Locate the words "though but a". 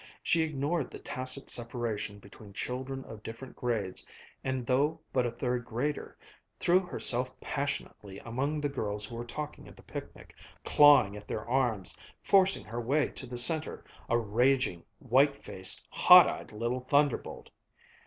4.65-5.29